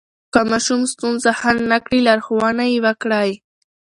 [0.33, 3.31] که ماشوم ستونزه حل نه کړي، لارښوونه یې وکړئ.